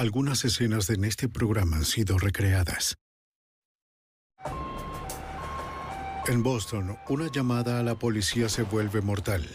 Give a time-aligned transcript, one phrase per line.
[0.00, 2.96] Algunas escenas en este programa han sido recreadas.
[6.26, 9.46] En Boston, una llamada a la policía se vuelve mortal.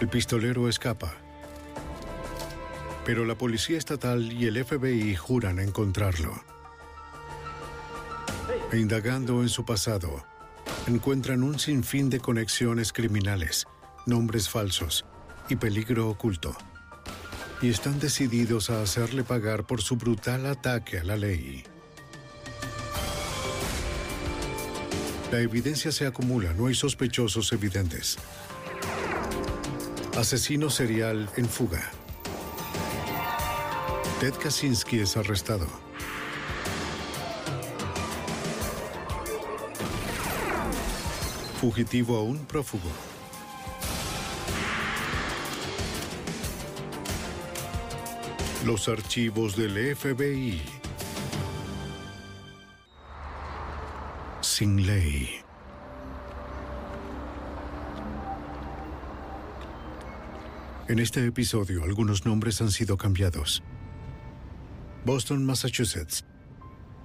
[0.00, 1.12] El pistolero escapa.
[3.04, 6.32] Pero la policía estatal y el FBI juran encontrarlo.
[8.70, 10.24] E indagando en su pasado,
[10.86, 13.66] encuentran un sinfín de conexiones criminales,
[14.06, 15.04] nombres falsos
[15.48, 16.56] y peligro oculto
[17.62, 21.64] y están decididos a hacerle pagar por su brutal ataque a la ley.
[25.32, 28.16] La evidencia se acumula, no hay sospechosos evidentes.
[30.16, 31.90] Asesino serial en fuga.
[34.20, 35.66] Ted Kaczynski es arrestado.
[41.60, 43.15] Fugitivo aún prófugo.
[48.66, 50.60] Los archivos del FBI.
[54.40, 55.28] Sin ley.
[60.88, 63.62] En este episodio, algunos nombres han sido cambiados.
[65.04, 66.24] Boston, Massachusetts.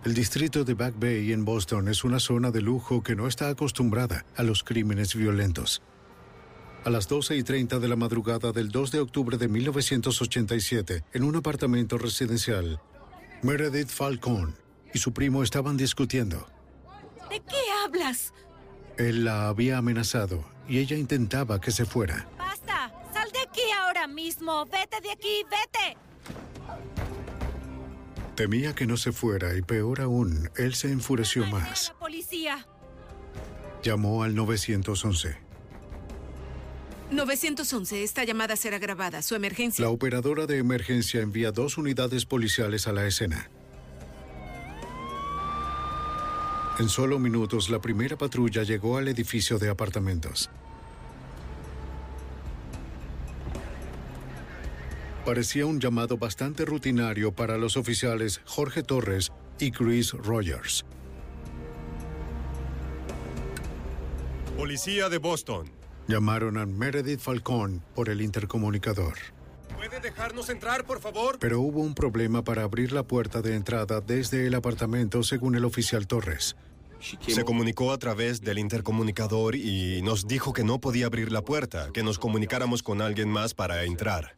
[0.04, 3.50] El distrito de Back Bay en Boston es una zona de lujo que no está
[3.50, 5.84] acostumbrada a los crímenes violentos.
[6.84, 11.24] A las 12 y 30 de la madrugada del 2 de octubre de 1987, en
[11.24, 12.82] un apartamento residencial,
[13.44, 14.56] Meredith Falcón
[14.94, 16.48] y su primo estaban discutiendo.
[17.30, 18.34] ¿De qué hablas?
[18.98, 22.28] Él la había amenazado y ella intentaba que se fuera.
[22.38, 22.92] ¡Basta!
[23.14, 24.66] ¡Sal de aquí ahora mismo!
[24.66, 25.44] ¡Vete de aquí!
[25.50, 25.98] ¡Vete!
[28.36, 31.88] Temía que no se fuera y peor aún, él se enfureció ¡Maldita más.
[31.90, 32.68] la policía!
[33.84, 35.51] Llamó al 911.
[37.12, 39.22] 911, esta llamada será grabada.
[39.22, 39.84] Su emergencia.
[39.84, 43.50] La operadora de emergencia envía dos unidades policiales a la escena.
[46.80, 50.50] En solo minutos, la primera patrulla llegó al edificio de apartamentos.
[55.26, 60.86] Parecía un llamado bastante rutinario para los oficiales Jorge Torres y Chris Rogers.
[64.58, 65.81] Policía de Boston.
[66.08, 69.14] Llamaron a Meredith Falcón por el intercomunicador.
[69.76, 71.38] ¿Puede dejarnos entrar, por favor?
[71.40, 75.66] Pero hubo un problema para abrir la puerta de entrada desde el apartamento, según el
[75.66, 76.56] oficial Torres.
[77.28, 81.90] Se comunicó a través del intercomunicador y nos dijo que no podía abrir la puerta,
[81.94, 84.36] que nos comunicáramos con alguien más para entrar.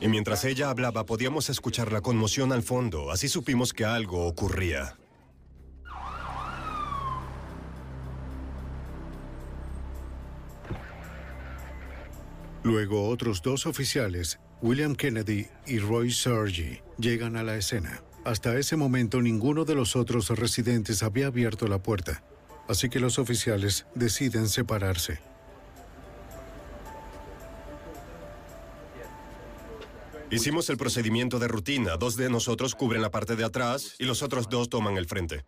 [0.00, 4.96] Y mientras ella hablaba podíamos escuchar la conmoción al fondo, así supimos que algo ocurría.
[12.66, 18.02] Luego otros dos oficiales, William Kennedy y Roy Sergi, llegan a la escena.
[18.24, 22.24] Hasta ese momento ninguno de los otros residentes había abierto la puerta,
[22.66, 25.20] así que los oficiales deciden separarse.
[30.32, 31.96] Hicimos el procedimiento de rutina.
[31.96, 35.44] Dos de nosotros cubren la parte de atrás y los otros dos toman el frente.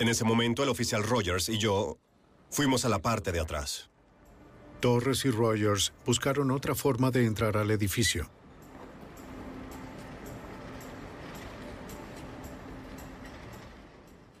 [0.00, 1.96] En ese momento el oficial Rogers y yo
[2.50, 3.87] fuimos a la parte de atrás.
[4.80, 8.30] Torres y Rogers buscaron otra forma de entrar al edificio.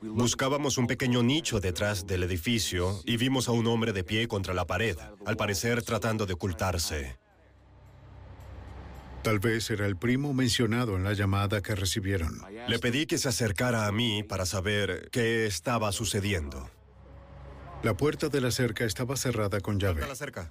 [0.00, 4.54] Buscábamos un pequeño nicho detrás del edificio y vimos a un hombre de pie contra
[4.54, 4.96] la pared,
[5.26, 7.18] al parecer tratando de ocultarse.
[9.22, 12.40] Tal vez era el primo mencionado en la llamada que recibieron.
[12.68, 16.70] Le pedí que se acercara a mí para saber qué estaba sucediendo.
[17.82, 20.06] La puerta de la cerca estaba cerrada con llave.
[20.06, 20.50] La cerca.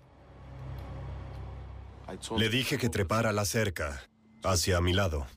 [2.37, 4.01] Le dije que trepara la cerca,
[4.43, 5.27] hacia mi lado.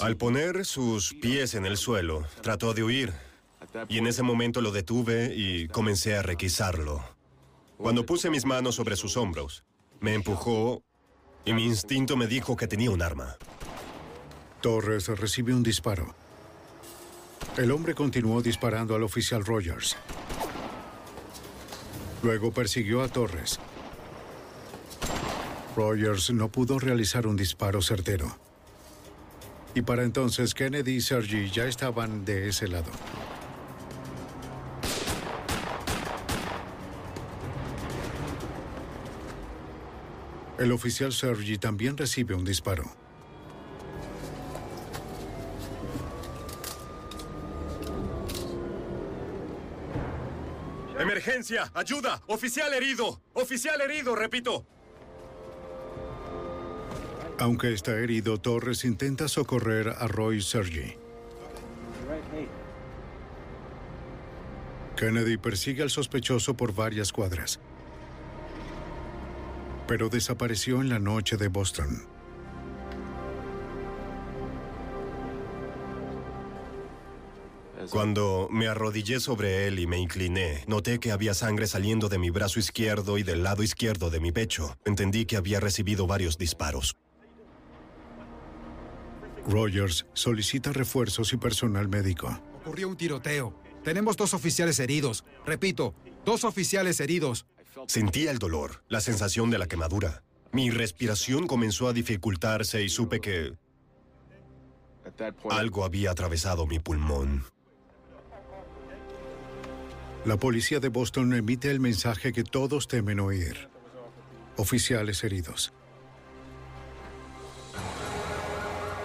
[0.00, 3.12] Al poner sus pies en el suelo, trató de huir.
[3.88, 7.04] Y en ese momento lo detuve y comencé a requisarlo.
[7.76, 9.64] Cuando puse mis manos sobre sus hombros,
[10.00, 10.82] me empujó
[11.44, 13.36] y mi instinto me dijo que tenía un arma.
[14.60, 16.14] Torres recibe un disparo.
[17.56, 19.96] El hombre continuó disparando al oficial Rogers.
[22.22, 23.60] Luego persiguió a Torres.
[25.76, 28.36] Rogers no pudo realizar un disparo certero.
[29.74, 32.90] Y para entonces Kennedy y Sergi ya estaban de ese lado.
[40.58, 43.05] El oficial Sergi también recibe un disparo.
[51.74, 52.22] ¡Ayuda!
[52.26, 53.20] ¡Oficial herido!
[53.32, 54.14] ¡Oficial herido!
[54.14, 54.64] Repito.
[57.38, 60.96] Aunque está herido, Torres intenta socorrer a Roy Sergi.
[64.96, 67.60] Kennedy persigue al sospechoso por varias cuadras,
[69.86, 72.15] pero desapareció en la noche de Boston.
[77.90, 82.30] Cuando me arrodillé sobre él y me incliné, noté que había sangre saliendo de mi
[82.30, 84.76] brazo izquierdo y del lado izquierdo de mi pecho.
[84.84, 86.96] Entendí que había recibido varios disparos.
[89.48, 92.40] Rogers solicita refuerzos y personal médico.
[92.60, 93.54] Ocurrió un tiroteo.
[93.84, 95.24] Tenemos dos oficiales heridos.
[95.44, 95.94] Repito,
[96.24, 97.46] dos oficiales heridos.
[97.86, 100.24] Sentía el dolor, la sensación de la quemadura.
[100.52, 103.52] Mi respiración comenzó a dificultarse y supe que
[105.50, 107.44] algo había atravesado mi pulmón.
[110.26, 113.68] La policía de Boston emite el mensaje que todos temen oír.
[114.56, 115.72] Oficiales heridos.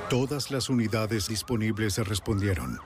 [0.09, 2.79] Todas las unidades disponibles respondieron.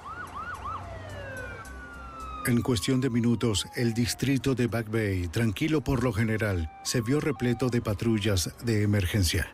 [2.46, 7.22] En cuestión de minutos, el distrito de Back Bay, tranquilo por lo general, se vio
[7.22, 9.48] repleto de patrullas de emergencia.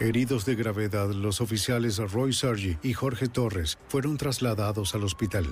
[0.00, 5.46] Heridos de gravedad, los oficiales Roy Sergi y Jorge Torres fueron trasladados al hospital.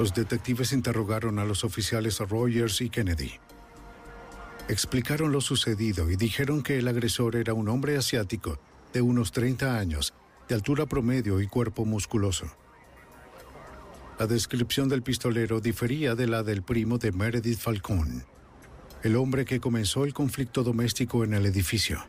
[0.00, 3.32] Los detectives interrogaron a los oficiales Rogers y Kennedy.
[4.66, 8.58] Explicaron lo sucedido y dijeron que el agresor era un hombre asiático
[8.94, 10.14] de unos 30 años,
[10.48, 12.46] de altura promedio y cuerpo musculoso.
[14.18, 18.24] La descripción del pistolero difería de la del primo de Meredith Falcón,
[19.02, 22.02] el hombre que comenzó el conflicto doméstico en el edificio.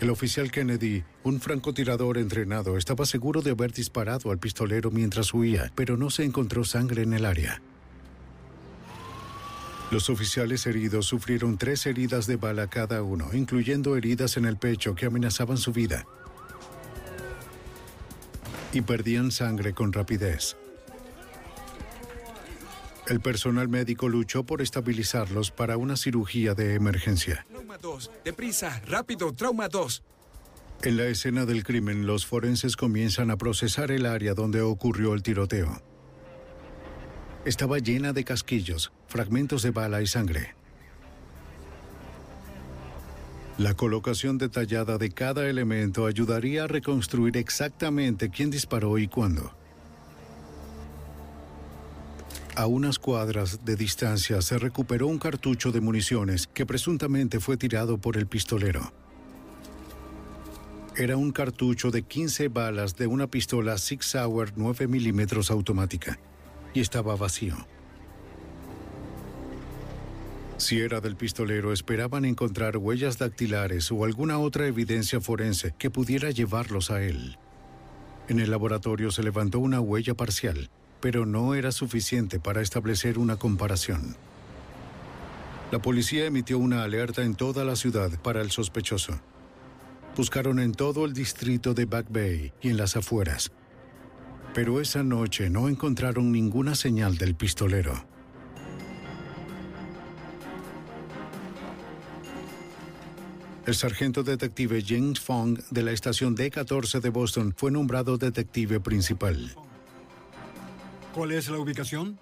[0.00, 5.70] El oficial Kennedy, un francotirador entrenado, estaba seguro de haber disparado al pistolero mientras huía,
[5.74, 7.60] pero no se encontró sangre en el área.
[9.90, 14.94] Los oficiales heridos sufrieron tres heridas de bala cada uno, incluyendo heridas en el pecho
[14.94, 16.06] que amenazaban su vida.
[18.72, 20.56] Y perdían sangre con rapidez.
[23.06, 27.44] El personal médico luchó por estabilizarlos para una cirugía de emergencia.
[27.70, 28.10] Trauma 2.
[28.24, 28.82] Deprisa.
[28.86, 29.32] Rápido.
[29.32, 30.02] Trauma 2.
[30.82, 35.22] En la escena del crimen, los forenses comienzan a procesar el área donde ocurrió el
[35.22, 35.80] tiroteo.
[37.44, 40.56] Estaba llena de casquillos, fragmentos de bala y sangre.
[43.56, 49.54] La colocación detallada de cada elemento ayudaría a reconstruir exactamente quién disparó y cuándo.
[52.60, 57.96] A unas cuadras de distancia se recuperó un cartucho de municiones que presuntamente fue tirado
[57.96, 58.92] por el pistolero.
[60.94, 66.18] Era un cartucho de 15 balas de una pistola Sig Sauer 9 milímetros automática
[66.74, 67.56] y estaba vacío.
[70.58, 76.30] Si era del pistolero, esperaban encontrar huellas dactilares o alguna otra evidencia forense que pudiera
[76.30, 77.38] llevarlos a él.
[78.28, 80.68] En el laboratorio se levantó una huella parcial,
[81.00, 84.16] pero no era suficiente para establecer una comparación.
[85.70, 89.20] La policía emitió una alerta en toda la ciudad para el sospechoso.
[90.16, 93.52] Buscaron en todo el distrito de Back Bay y en las afueras,
[94.52, 98.04] pero esa noche no encontraron ninguna señal del pistolero.
[103.66, 109.54] El sargento detective James Fong de la estación D14 de Boston fue nombrado detective principal.
[111.14, 112.18] ¿Cuál es la ubicación?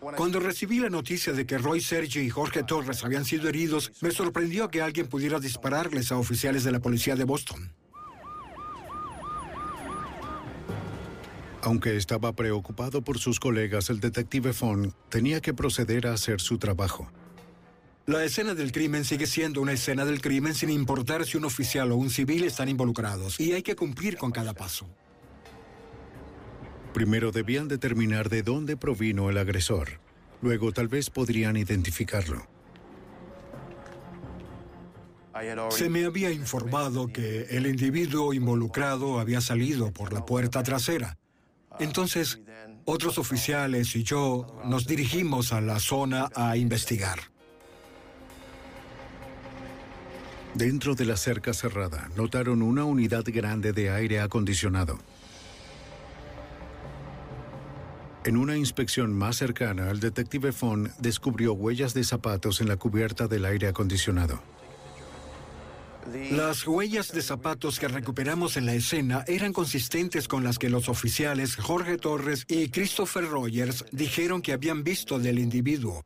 [0.00, 4.10] Cuando recibí la noticia de que Roy Sergi y Jorge Torres habían sido heridos, me
[4.10, 7.72] sorprendió que alguien pudiera dispararles a oficiales de la policía de Boston.
[11.62, 16.58] Aunque estaba preocupado por sus colegas, el detective Fong tenía que proceder a hacer su
[16.58, 17.10] trabajo.
[18.06, 21.92] La escena del crimen sigue siendo una escena del crimen sin importar si un oficial
[21.92, 24.88] o un civil están involucrados, y hay que cumplir con cada paso.
[26.98, 30.00] Primero debían determinar de dónde provino el agresor.
[30.42, 32.44] Luego tal vez podrían identificarlo.
[35.70, 41.16] Se me había informado que el individuo involucrado había salido por la puerta trasera.
[41.78, 42.40] Entonces,
[42.84, 47.20] otros oficiales y yo nos dirigimos a la zona a investigar.
[50.54, 54.98] Dentro de la cerca cerrada, notaron una unidad grande de aire acondicionado.
[58.24, 63.28] En una inspección más cercana, el detective Fon descubrió huellas de zapatos en la cubierta
[63.28, 64.42] del aire acondicionado.
[66.30, 70.88] Las huellas de zapatos que recuperamos en la escena eran consistentes con las que los
[70.88, 76.04] oficiales Jorge Torres y Christopher Rogers dijeron que habían visto del individuo.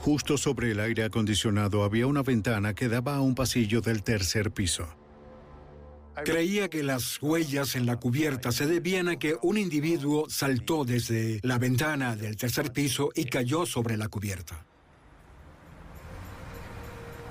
[0.00, 4.52] Justo sobre el aire acondicionado había una ventana que daba a un pasillo del tercer
[4.52, 4.88] piso.
[6.24, 11.40] Creía que las huellas en la cubierta se debían a que un individuo saltó desde
[11.42, 14.64] la ventana del tercer piso y cayó sobre la cubierta.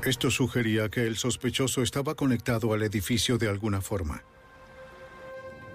[0.04, 4.24] Esto sugería que el sospechoso estaba conectado al edificio de alguna forma.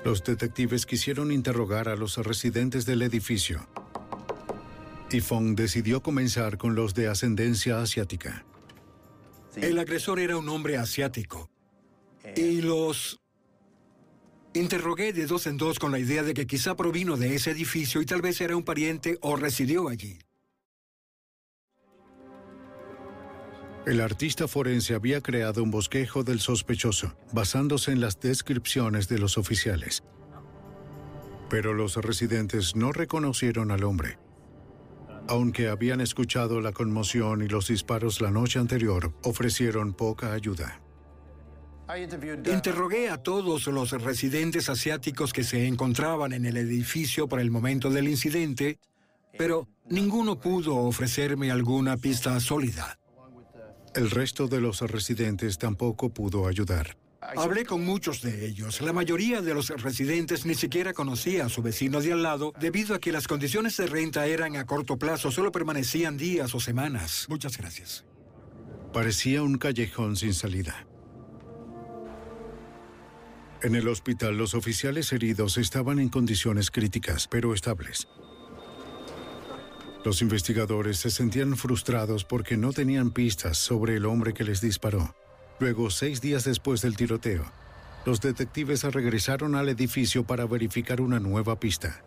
[0.04, 3.68] Los detectives quisieron interrogar a los residentes del edificio.
[5.10, 8.44] Y Fong decidió comenzar con los de ascendencia asiática.
[9.54, 11.51] El agresor era un hombre asiático.
[12.36, 13.20] Y los
[14.54, 18.00] interrogué de dos en dos con la idea de que quizá provino de ese edificio
[18.00, 20.18] y tal vez era un pariente o residió allí.
[23.84, 29.38] El artista forense había creado un bosquejo del sospechoso, basándose en las descripciones de los
[29.38, 30.04] oficiales.
[31.50, 34.18] Pero los residentes no reconocieron al hombre.
[35.28, 40.80] Aunque habían escuchado la conmoción y los disparos la noche anterior, ofrecieron poca ayuda.
[41.96, 47.90] Interrogué a todos los residentes asiáticos que se encontraban en el edificio por el momento
[47.90, 48.78] del incidente,
[49.36, 52.98] pero ninguno pudo ofrecerme alguna pista sólida.
[53.94, 56.96] El resto de los residentes tampoco pudo ayudar.
[57.36, 58.80] Hablé con muchos de ellos.
[58.80, 62.94] La mayoría de los residentes ni siquiera conocía a su vecino de al lado debido
[62.94, 67.26] a que las condiciones de renta eran a corto plazo, solo permanecían días o semanas.
[67.28, 68.04] Muchas gracias.
[68.92, 70.86] Parecía un callejón sin salida.
[73.62, 78.08] En el hospital los oficiales heridos estaban en condiciones críticas, pero estables.
[80.04, 85.14] Los investigadores se sentían frustrados porque no tenían pistas sobre el hombre que les disparó.
[85.60, 87.44] Luego, seis días después del tiroteo,
[88.04, 92.02] los detectives regresaron al edificio para verificar una nueva pista.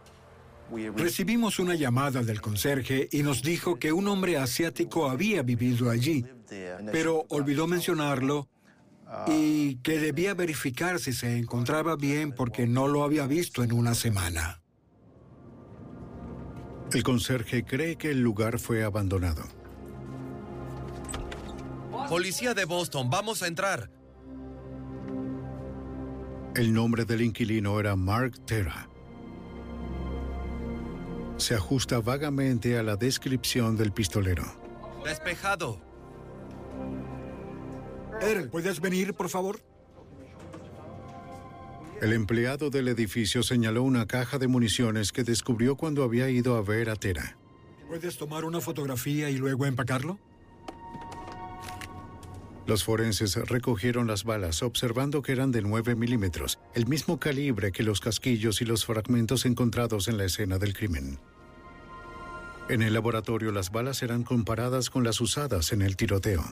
[0.98, 6.26] Recibimos una llamada del conserje y nos dijo que un hombre asiático había vivido allí,
[6.92, 8.50] pero olvidó mencionarlo
[9.28, 13.96] y que debía verificar si se encontraba bien porque no lo había visto en una
[13.96, 14.62] semana.
[16.92, 19.44] El conserje cree que el lugar fue abandonado.
[22.10, 23.90] Policía de Boston, vamos a entrar.
[26.56, 28.88] El nombre del inquilino era Mark Terra.
[31.38, 34.46] Se ajusta vagamente a la descripción del pistolero.
[35.04, 35.82] Despejado.
[38.22, 39.60] Earl, ¿puedes venir, por favor?
[42.02, 46.62] El empleado del edificio señaló una caja de municiones que descubrió cuando había ido a
[46.62, 47.38] ver a Tera.
[47.88, 50.20] ¿Puedes tomar una fotografía y luego empacarlo?
[52.68, 57.84] Los forenses recogieron las balas, observando que eran de 9 milímetros, el mismo calibre que
[57.84, 61.20] los casquillos y los fragmentos encontrados en la escena del crimen.
[62.68, 66.44] En el laboratorio las balas eran comparadas con las usadas en el tiroteo.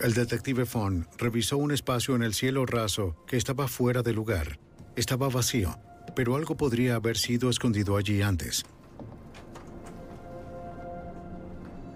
[0.00, 4.58] El detective Fon revisó un espacio en el cielo raso que estaba fuera de lugar.
[4.96, 5.78] Estaba vacío,
[6.16, 8.64] pero algo podría haber sido escondido allí antes.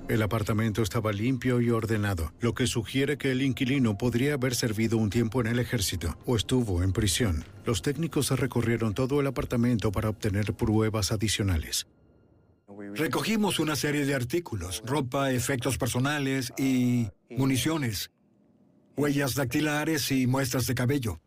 [0.06, 4.98] El apartamento estaba limpio y ordenado, lo que sugiere que el inquilino podría haber servido
[4.98, 7.42] un tiempo en el ejército o estuvo en prisión.
[7.64, 11.86] Los técnicos recorrieron todo el apartamento para obtener pruebas adicionales.
[12.96, 18.10] Recogimos una serie de artículos, ropa, efectos personales y municiones,
[18.96, 21.20] huellas dactilares y muestras de cabello.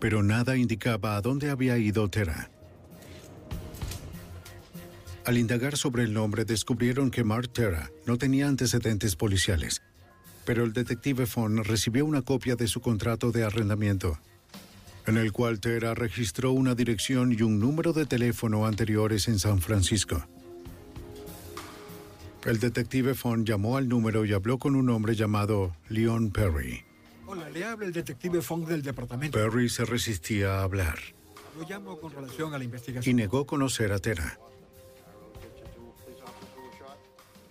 [0.00, 2.50] Pero nada indicaba a dónde había ido Tera.
[5.24, 9.80] Al indagar sobre el nombre, descubrieron que Mark Terra no tenía antecedentes policiales,
[10.44, 14.18] pero el detective Fon recibió una copia de su contrato de arrendamiento.
[15.06, 19.60] en el cual Tera registró una dirección y un número de teléfono anteriores en San
[19.60, 20.28] Francisco.
[22.44, 26.82] El detective Font llamó al número y habló con un hombre llamado Leon Perry.
[27.26, 29.38] Hola, le habla el detective Fong del departamento.
[29.38, 30.98] Perry se resistía a hablar
[31.56, 33.16] Lo llamo con relación a la y investigación.
[33.16, 34.38] negó conocer a Tera.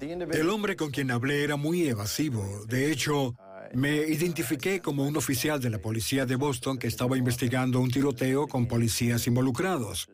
[0.02, 2.66] El hombre con quien hablé era muy evasivo.
[2.68, 3.36] De hecho,
[3.74, 8.48] me identifiqué como un oficial de la policía de Boston que estaba investigando un tiroteo
[8.48, 10.10] con policías involucrados.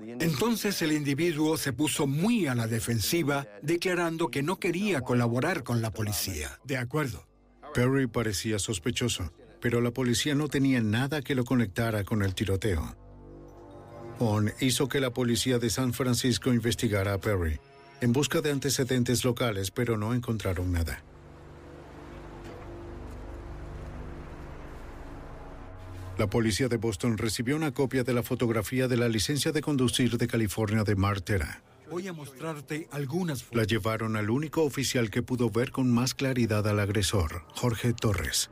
[0.00, 5.82] Entonces el individuo se puso muy a la defensiva, declarando que no quería colaborar con
[5.82, 6.58] la policía.
[6.64, 7.26] De acuerdo.
[7.74, 12.96] Perry parecía sospechoso, pero la policía no tenía nada que lo conectara con el tiroteo.
[14.18, 17.60] Font hizo que la policía de San Francisco investigara a Perry
[18.00, 21.02] en busca de antecedentes locales, pero no encontraron nada.
[26.18, 30.18] La policía de Boston recibió una copia de la fotografía de la licencia de conducir
[30.18, 31.62] de California de Mark Tera.
[31.88, 36.66] Voy a mostrarte algunas La llevaron al único oficial que pudo ver con más claridad
[36.66, 38.50] al agresor, Jorge Torres.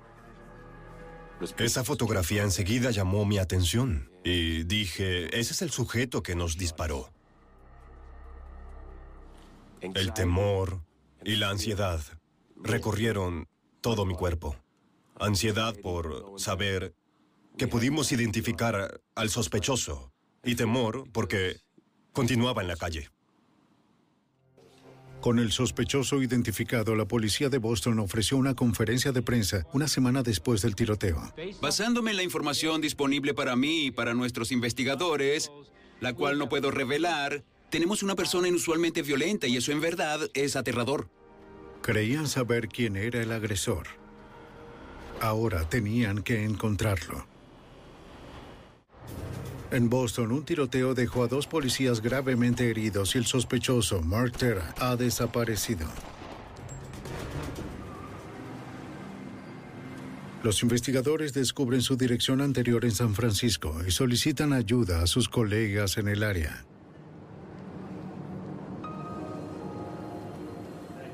[1.58, 7.10] Esa fotografía enseguida llamó mi atención y dije, ese es el sujeto que nos disparó.
[9.80, 10.82] El temor
[11.24, 12.00] y la ansiedad
[12.62, 13.48] recorrieron
[13.80, 14.56] todo mi cuerpo.
[15.18, 16.94] Ansiedad por saber
[17.56, 20.12] que pudimos identificar al sospechoso
[20.44, 21.56] y temor porque
[22.12, 23.10] continuaba en la calle.
[25.20, 30.22] Con el sospechoso identificado, la policía de Boston ofreció una conferencia de prensa una semana
[30.22, 31.34] después del tiroteo.
[31.60, 35.50] Basándome en la información disponible para mí y para nuestros investigadores,
[36.00, 40.54] la cual no puedo revelar, tenemos una persona inusualmente violenta y eso en verdad es
[40.54, 41.08] aterrador.
[41.82, 43.88] Creían saber quién era el agresor.
[45.20, 47.26] Ahora tenían que encontrarlo.
[49.76, 54.74] En Boston, un tiroteo dejó a dos policías gravemente heridos y el sospechoso, Mark Terra,
[54.78, 55.86] ha desaparecido.
[60.42, 65.98] Los investigadores descubren su dirección anterior en San Francisco y solicitan ayuda a sus colegas
[65.98, 66.64] en el área.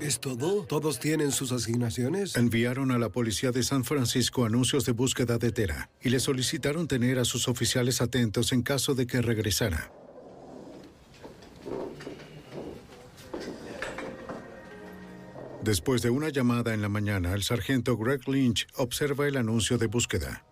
[0.02, 0.64] ¿Es todo?
[0.64, 2.34] ¿Todos tienen sus asignaciones?
[2.34, 6.88] Enviaron a la policía de San Francisco anuncios de búsqueda de Tera y le solicitaron
[6.88, 9.92] tener a sus oficiales atentos en caso de que regresara.
[15.62, 19.86] Después de una llamada en la mañana, el sargento Greg Lynch observa el anuncio de
[19.86, 20.44] búsqueda.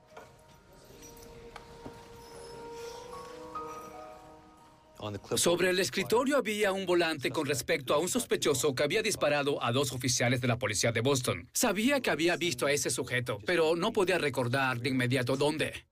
[5.37, 9.73] Sobre el escritorio había un volante con respecto a un sospechoso que había disparado a
[9.73, 11.49] dos oficiales de la policía de Boston.
[11.53, 15.87] Sabía que había visto a ese sujeto, pero no podía recordar de inmediato dónde.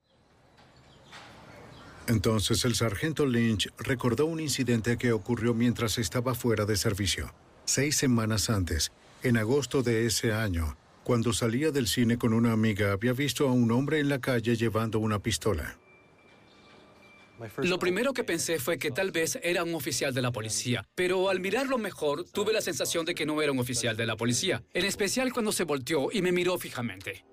[2.06, 7.34] Entonces el sargento Lynch recordó un incidente que ocurrió mientras estaba fuera de servicio,
[7.66, 8.92] seis semanas antes,
[9.22, 10.76] en agosto de ese año.
[11.04, 14.56] Cuando salía del cine con una amiga, había visto a un hombre en la calle
[14.56, 15.78] llevando una pistola.
[17.58, 21.28] Lo primero que pensé fue que tal vez era un oficial de la policía, pero
[21.28, 24.62] al mirarlo mejor tuve la sensación de que no era un oficial de la policía,
[24.74, 27.24] en especial cuando se volteó y me miró fijamente.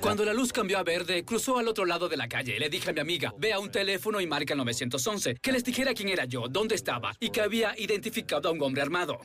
[0.00, 2.58] Cuando la luz cambió a verde, cruzó al otro lado de la calle.
[2.58, 5.62] Le dije a mi amiga, ve a un teléfono y marca el 911, que les
[5.62, 9.20] dijera quién era yo, dónde estaba y que había identificado a un hombre armado.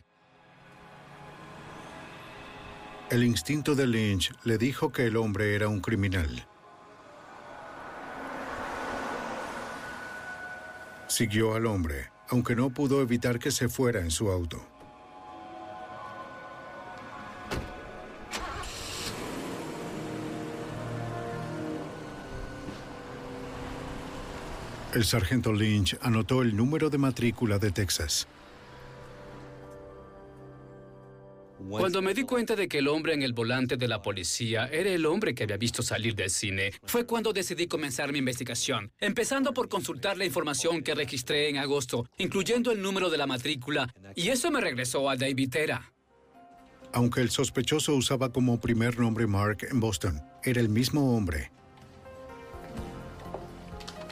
[3.10, 6.46] El instinto de Lynch le dijo que el hombre era un criminal.
[11.18, 14.62] Siguió al hombre, aunque no pudo evitar que se fuera en su auto.
[24.94, 28.28] El sargento Lynch anotó el número de matrícula de Texas.
[31.70, 34.92] Cuando me di cuenta de que el hombre en el volante de la policía era
[34.92, 39.54] el hombre que había visto salir del cine, fue cuando decidí comenzar mi investigación, empezando
[39.54, 44.30] por consultar la información que registré en agosto, incluyendo el número de la matrícula, y
[44.30, 45.92] eso me regresó a David Tera.
[46.94, 51.52] Aunque el sospechoso usaba como primer nombre Mark en Boston, era el mismo hombre.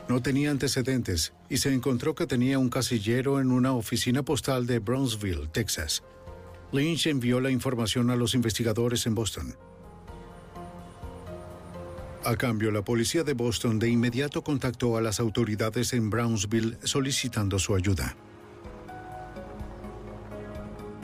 [0.09, 4.79] No tenía antecedentes y se encontró que tenía un casillero en una oficina postal de
[4.79, 6.03] Brownsville, Texas.
[6.73, 9.55] Lynch envió la información a los investigadores en Boston.
[12.25, 17.59] A cambio, la policía de Boston de inmediato contactó a las autoridades en Brownsville solicitando
[17.59, 18.15] su ayuda.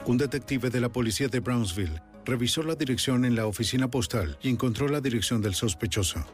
[0.06, 4.48] Un detective de la policía de Brownsville revisó la dirección en la oficina postal y
[4.48, 6.24] encontró la dirección del sospechoso.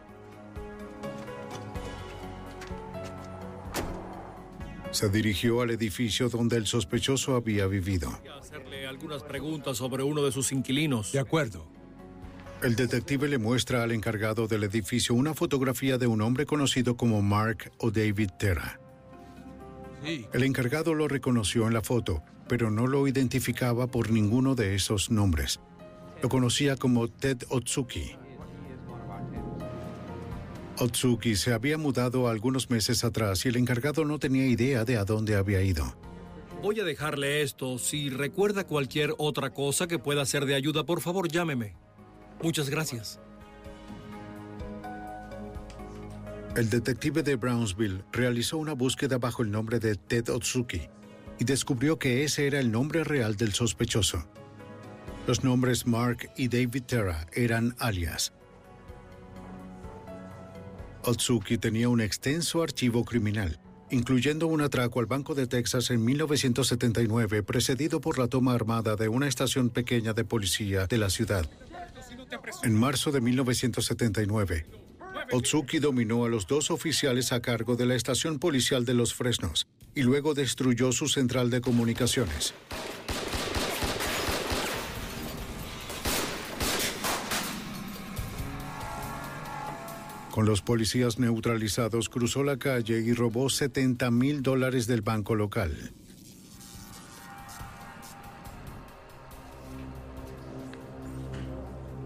[4.96, 8.18] Se dirigió al edificio donde el sospechoso había vivido.
[8.40, 11.12] hacerle algunas preguntas sobre uno de sus inquilinos.
[11.12, 11.68] De acuerdo.
[12.62, 17.20] El detective le muestra al encargado del edificio una fotografía de un hombre conocido como
[17.20, 18.80] Mark o David Terra.
[20.32, 25.10] El encargado lo reconoció en la foto, pero no lo identificaba por ninguno de esos
[25.10, 25.60] nombres.
[26.22, 28.16] Lo conocía como Ted Otsuki.
[30.78, 35.04] Otsuki se había mudado algunos meses atrás y el encargado no tenía idea de a
[35.04, 35.96] dónde había ido.
[36.62, 37.78] Voy a dejarle esto.
[37.78, 41.74] Si recuerda cualquier otra cosa que pueda ser de ayuda, por favor llámeme.
[42.42, 43.20] Muchas gracias.
[46.56, 50.88] El detective de Brownsville realizó una búsqueda bajo el nombre de Ted Otsuki
[51.38, 54.26] y descubrió que ese era el nombre real del sospechoso.
[55.26, 58.32] Los nombres Mark y David Terra eran alias.
[61.06, 67.44] Otsuki tenía un extenso archivo criminal, incluyendo un atraco al Banco de Texas en 1979,
[67.44, 71.48] precedido por la toma armada de una estación pequeña de policía de la ciudad.
[72.64, 74.66] En marzo de 1979,
[75.30, 79.68] Otsuki dominó a los dos oficiales a cargo de la estación policial de Los Fresnos
[79.94, 82.52] y luego destruyó su central de comunicaciones.
[90.36, 95.94] Con los policías neutralizados, cruzó la calle y robó 70 mil dólares del banco local.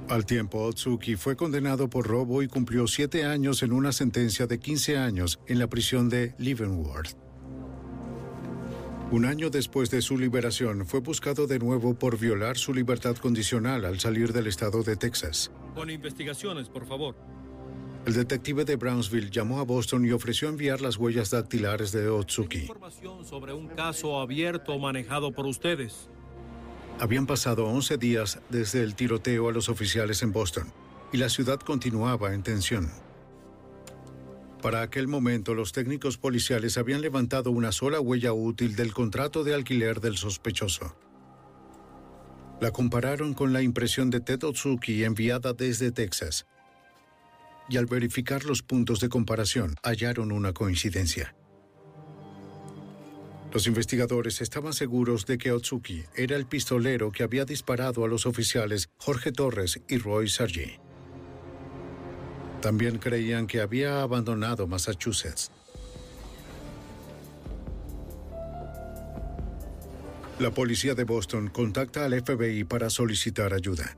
[0.08, 4.60] Al tiempo, Otsuki fue condenado por robo y cumplió siete años en una sentencia de
[4.60, 7.16] 15 años en la prisión de Leavenworth.
[9.10, 13.84] Un año después de su liberación, fue buscado de nuevo por violar su libertad condicional
[13.84, 15.50] al salir del estado de Texas.
[15.74, 17.39] Con investigaciones, por favor.
[18.06, 22.60] El detective de Brownsville llamó a Boston y ofreció enviar las huellas dactilares de Otsuki.
[22.60, 26.08] Información sobre un caso abierto manejado por ustedes.
[26.98, 30.72] Habían pasado 11 días desde el tiroteo a los oficiales en Boston
[31.12, 32.90] y la ciudad continuaba en tensión.
[34.62, 39.54] Para aquel momento, los técnicos policiales habían levantado una sola huella útil del contrato de
[39.54, 40.94] alquiler del sospechoso.
[42.60, 46.46] La compararon con la impresión de Ted Otsuki enviada desde Texas.
[47.70, 51.34] Y al verificar los puntos de comparación, hallaron una coincidencia.
[53.52, 58.26] Los investigadores estaban seguros de que Otsuki era el pistolero que había disparado a los
[58.26, 60.78] oficiales Jorge Torres y Roy Sargi.
[62.60, 65.50] También creían que había abandonado Massachusetts.
[70.38, 73.96] La policía de Boston contacta al FBI para solicitar ayuda.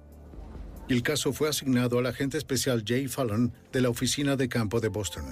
[0.88, 4.80] Y el caso fue asignado al agente especial Jay Fallon de la Oficina de Campo
[4.80, 5.24] de Boston.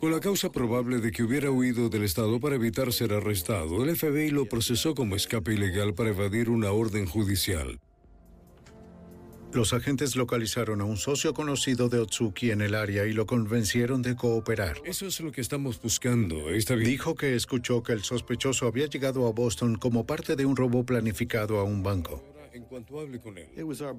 [0.00, 3.96] Con la causa probable de que hubiera huido del Estado para evitar ser arrestado, el
[3.96, 7.78] FBI lo procesó como escape ilegal para evadir una orden judicial.
[9.52, 14.02] Los agentes localizaron a un socio conocido de Otsuki en el área y lo convencieron
[14.02, 14.76] de cooperar.
[14.84, 16.50] Eso es lo que estamos buscando.
[16.50, 16.90] Está bien.
[16.90, 20.84] Dijo que escuchó que el sospechoso había llegado a Boston como parte de un robo
[20.84, 22.22] planificado a un banco.
[22.58, 23.46] En cuanto hable con él,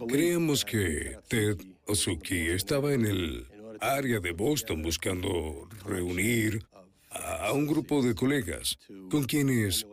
[0.09, 3.47] creemos que Ted Otsuki estaba en el
[3.79, 6.61] área de Boston buscando reunir
[7.09, 8.77] a un grupo de colegas
[9.09, 9.87] con quienes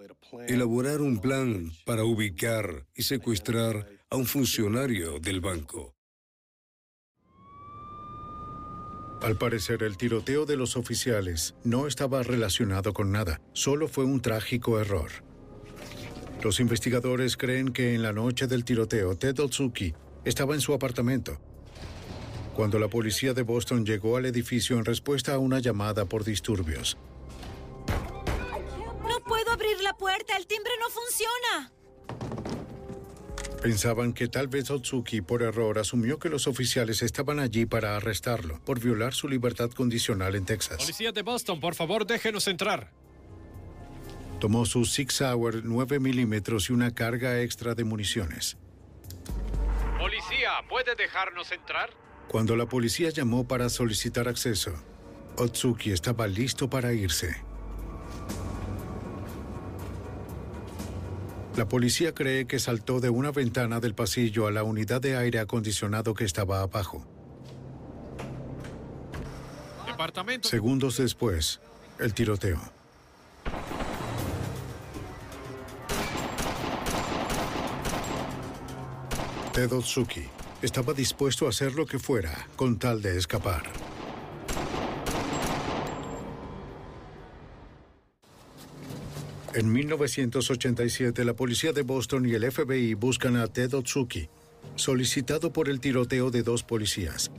[0.48, 5.94] elaborar un plan para ubicar y secuestrar a un funcionario del banco.
[9.22, 14.20] Al parecer, el tiroteo de los oficiales no estaba relacionado con nada, solo fue un
[14.20, 15.25] trágico error.
[16.42, 19.94] Los investigadores creen que en la noche del tiroteo, Ted Otsuki
[20.24, 21.38] estaba en su apartamento.
[22.54, 26.96] Cuando la policía de Boston llegó al edificio en respuesta a una llamada por disturbios.
[29.08, 31.72] No puedo abrir la puerta, el timbre no funciona.
[33.62, 38.60] Pensaban que tal vez Otsuki por error asumió que los oficiales estaban allí para arrestarlo
[38.64, 40.78] por violar su libertad condicional en Texas.
[40.78, 42.92] Policía de Boston, por favor, déjenos entrar.
[44.40, 48.58] Tomó su Six Sauer 9 milímetros y una carga extra de municiones.
[49.98, 51.90] Policía, ¿puede dejarnos entrar?
[52.28, 54.72] Cuando la policía llamó para solicitar acceso,
[55.36, 57.34] Otsuki estaba listo para irse.
[61.56, 65.38] La policía cree que saltó de una ventana del pasillo a la unidad de aire
[65.38, 67.06] acondicionado que estaba abajo.
[69.86, 70.46] Departamento.
[70.46, 71.60] Segundos después,
[71.98, 72.60] el tiroteo.
[79.56, 80.20] Ted Otsuki
[80.60, 83.62] estaba dispuesto a hacer lo que fuera con tal de escapar.
[89.54, 94.28] En 1987, la policía de Boston y el FBI buscan a Ted Otsuki,
[94.74, 97.30] solicitado por el tiroteo de dos policías.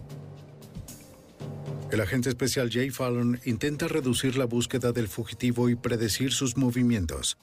[1.91, 7.37] El agente especial Jay Fallon intenta reducir la búsqueda del fugitivo y predecir sus movimientos.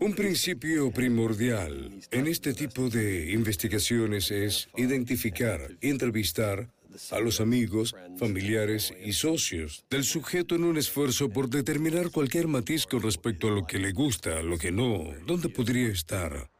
[0.00, 6.68] Un principio primordial en este tipo de investigaciones es identificar, entrevistar
[7.10, 12.86] a los amigos, familiares y socios del sujeto en un esfuerzo por determinar cualquier matiz
[12.86, 16.50] con respecto a lo que le gusta, lo que no, dónde podría estar.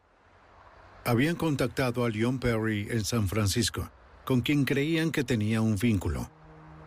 [1.05, 3.91] Habían contactado a Leon Perry en San Francisco,
[4.25, 6.31] con quien creían que tenía un vínculo,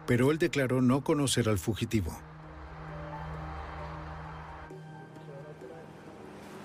[0.07, 2.17] pero él declaró no conocer al fugitivo.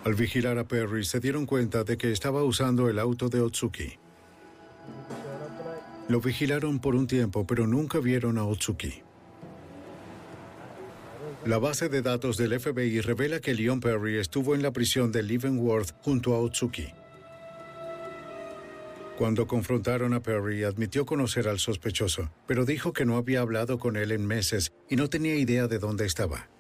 [0.04, 3.98] Al vigilar a Perry, se dieron cuenta de que estaba usando el auto de Otsuki.
[6.08, 9.02] Lo vigilaron por un tiempo, pero nunca vieron a Otsuki.
[11.46, 15.22] La base de datos del FBI revela que Leon Perry estuvo en la prisión de
[15.22, 16.88] Leavenworth junto a Otsuki.
[19.18, 23.96] Cuando confrontaron a Perry, admitió conocer al sospechoso, pero dijo que no había hablado con
[23.96, 26.51] él en meses y no tenía idea de dónde estaba.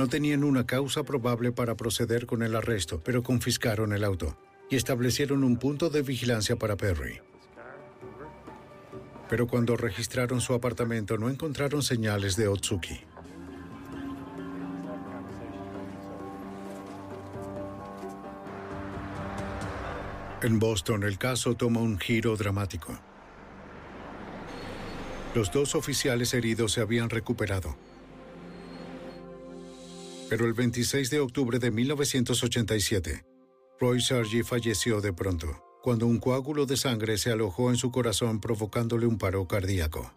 [0.00, 4.34] No tenían una causa probable para proceder con el arresto, pero confiscaron el auto
[4.70, 7.20] y establecieron un punto de vigilancia para Perry.
[9.28, 12.98] Pero cuando registraron su apartamento no encontraron señales de Otsuki.
[20.40, 22.98] En Boston el caso toma un giro dramático.
[25.34, 27.89] Los dos oficiales heridos se habían recuperado.
[30.30, 33.24] Pero el 26 de octubre de 1987,
[33.80, 38.40] Roy Sargi falleció de pronto, cuando un coágulo de sangre se alojó en su corazón
[38.40, 40.14] provocándole un paro cardíaco.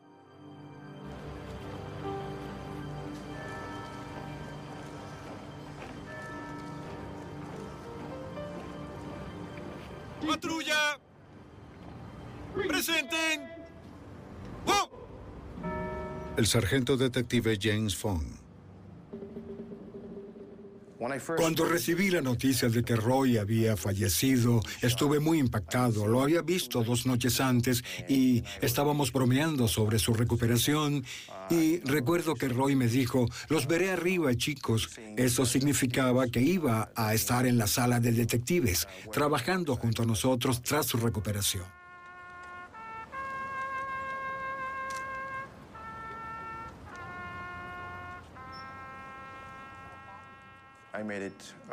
[10.28, 11.00] ¡Patrulla!
[12.68, 13.50] ¡Presenten!
[14.68, 14.92] ¡Oh!
[16.38, 18.43] El sargento detective James Fong.
[21.38, 26.08] Cuando recibí la noticia de que Roy había fallecido, estuve muy impactado.
[26.08, 31.04] Lo había visto dos noches antes y estábamos bromeando sobre su recuperación.
[31.50, 34.90] Y recuerdo que Roy me dijo, los veré arriba, chicos.
[35.18, 40.62] Eso significaba que iba a estar en la sala de detectives, trabajando junto a nosotros
[40.62, 41.83] tras su recuperación.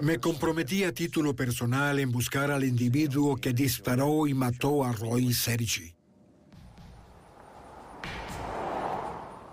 [0.01, 5.33] Me comprometí a título personal en buscar al individuo que disparó y mató a Roy
[5.33, 5.95] Sergi.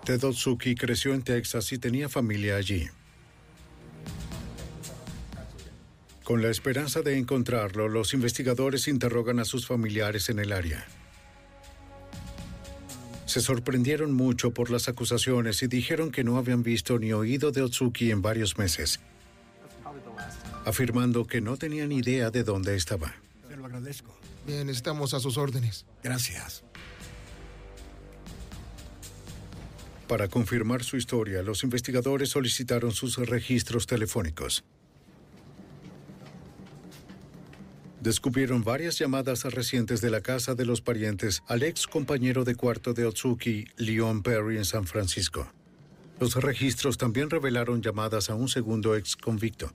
[0.04, 2.88] Ted Otsuki creció en Texas y tenía familia allí.
[6.24, 10.86] Con la esperanza de encontrarlo, los investigadores interrogan a sus familiares en el área.
[13.26, 17.60] Se sorprendieron mucho por las acusaciones y dijeron que no habían visto ni oído de
[17.60, 19.00] Otsuki en varios meses,
[20.68, 23.14] afirmando que no tenían idea de dónde estaba.
[23.48, 24.14] Se lo agradezco.
[24.46, 25.86] Bien, estamos a sus órdenes.
[26.02, 26.62] Gracias.
[30.06, 34.64] Para confirmar su historia, los investigadores solicitaron sus registros telefónicos.
[38.00, 42.94] Descubrieron varias llamadas recientes de la casa de los parientes al ex compañero de cuarto
[42.94, 45.50] de Otsuki, Leon Perry, en San Francisco.
[46.20, 49.72] Los registros también revelaron llamadas a un segundo ex convicto,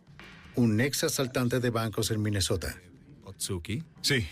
[0.56, 2.76] un ex asaltante de bancos en Minnesota.
[3.24, 3.84] ¿Otsuki?
[4.02, 4.28] Sí.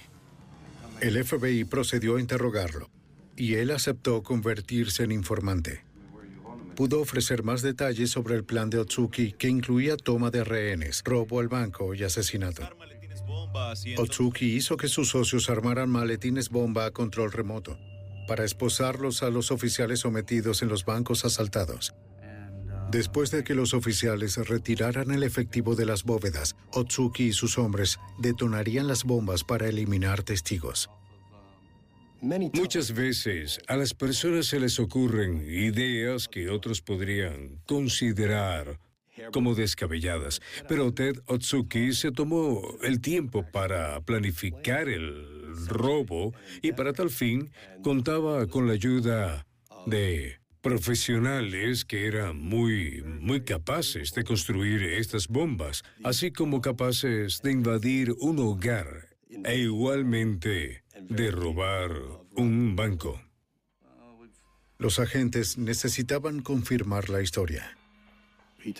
[1.00, 2.90] El FBI procedió a interrogarlo
[3.36, 5.84] y él aceptó convertirse en informante.
[6.76, 11.40] Pudo ofrecer más detalles sobre el plan de Otsuki que incluía toma de rehenes, robo
[11.40, 12.70] al banco y asesinato.
[13.98, 17.78] Otsuki hizo que sus socios armaran maletines bomba a control remoto
[18.28, 21.94] para esposarlos a los oficiales sometidos en los bancos asaltados.
[22.92, 27.98] Después de que los oficiales retiraran el efectivo de las bóvedas, Otsuki y sus hombres
[28.20, 30.90] detonarían las bombas para eliminar testigos.
[32.20, 38.78] Muchas veces a las personas se les ocurren ideas que otros podrían considerar
[39.32, 46.92] como descabelladas, pero Ted Otsuki se tomó el tiempo para planificar el robo y para
[46.92, 47.52] tal fin
[47.84, 49.48] contaba con la ayuda
[49.86, 57.52] de profesionales que eran muy, muy capaces de construir estas bombas, así como capaces de
[57.52, 59.10] invadir un hogar
[59.44, 61.92] e igualmente de robar
[62.36, 63.22] un banco.
[64.78, 67.78] Los agentes necesitaban confirmar la historia.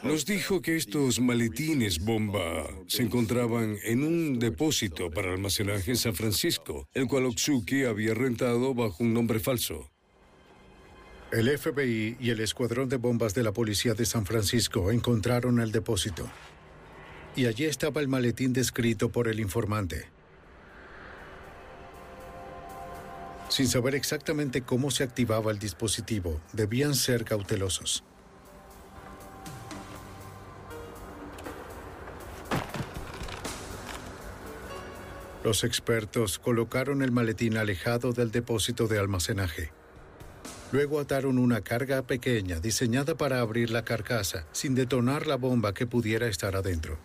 [0.04, 6.14] Nos dijo que estos maletines bomba se encontraban en un depósito para almacenaje en San
[6.14, 9.92] Francisco, el cual Otsuki había rentado bajo un nombre falso.
[11.32, 15.72] El FBI y el escuadrón de bombas de la policía de San Francisco encontraron el
[15.72, 16.30] depósito.
[17.38, 20.10] Y allí estaba el maletín descrito por el informante.
[23.48, 28.04] Sin saber exactamente cómo se activaba el dispositivo, debían ser cautelosos.
[35.46, 39.72] Los expertos colocaron el maletín alejado del depósito de almacenaje.
[40.72, 45.86] Luego ataron una carga pequeña diseñada para abrir la carcasa sin detonar la bomba que
[45.86, 46.98] pudiera estar adentro.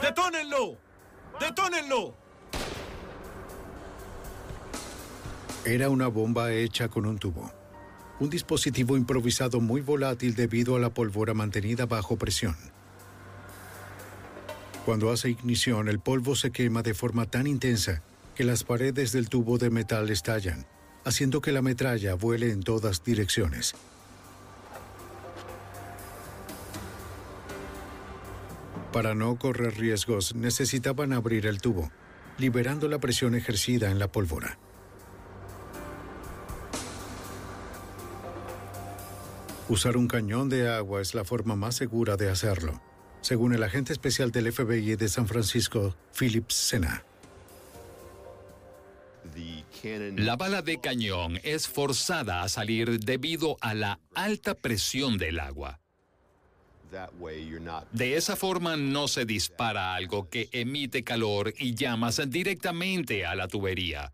[0.00, 0.78] ¡Detónenlo!
[1.38, 2.14] ¡Detónenlo!
[5.66, 7.52] Era una bomba hecha con un tubo.
[8.20, 12.54] Un dispositivo improvisado muy volátil debido a la pólvora mantenida bajo presión.
[14.84, 18.02] Cuando hace ignición, el polvo se quema de forma tan intensa
[18.34, 20.66] que las paredes del tubo de metal estallan,
[21.04, 23.74] haciendo que la metralla vuele en todas direcciones.
[28.92, 31.90] Para no correr riesgos, necesitaban abrir el tubo,
[32.38, 34.58] liberando la presión ejercida en la pólvora.
[39.70, 42.82] Usar un cañón de agua es la forma más segura de hacerlo,
[43.20, 47.04] según el agente especial del FBI de San Francisco, Philip Sena.
[50.16, 55.78] La bala de cañón es forzada a salir debido a la alta presión del agua.
[57.92, 63.46] De esa forma no se dispara algo que emite calor y llamas directamente a la
[63.46, 64.12] tubería,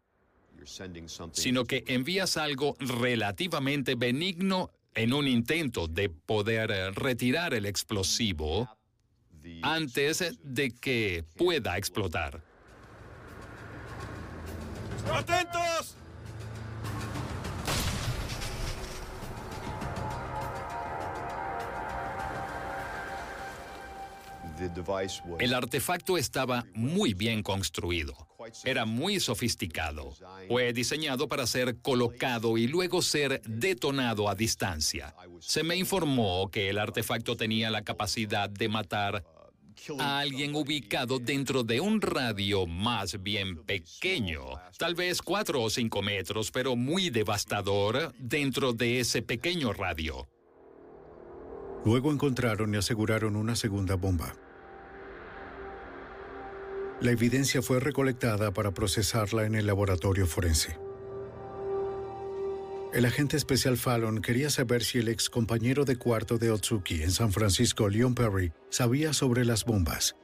[1.32, 8.68] sino que envías algo relativamente benigno en un intento de poder retirar el explosivo
[9.62, 12.42] antes de que pueda explotar.
[15.12, 15.96] ¡Atentos!
[25.38, 28.14] El artefacto estaba muy bien construido.
[28.64, 30.12] Era muy sofisticado.
[30.48, 35.14] Fue diseñado para ser colocado y luego ser detonado a distancia.
[35.40, 39.24] Se me informó que el artefacto tenía la capacidad de matar
[39.98, 44.40] a alguien ubicado dentro de un radio más bien pequeño,
[44.78, 50.26] tal vez cuatro o cinco metros, pero muy devastador dentro de ese pequeño radio.
[51.84, 54.34] Luego encontraron y aseguraron una segunda bomba.
[57.00, 60.78] La evidencia fue recolectada para procesarla en el laboratorio forense.
[62.94, 67.10] El agente especial Fallon quería saber si el ex compañero de cuarto de Otsuki en
[67.10, 70.16] San Francisco, Leon Perry, sabía sobre las bombas.